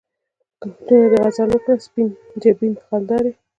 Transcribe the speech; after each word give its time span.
کښتونه 0.61 1.05
د 1.11 1.13
غزل 1.23 1.49
وکره، 1.53 1.75
سپین 1.85 2.07
جبین 2.41 2.73
خالدارې 2.85 3.31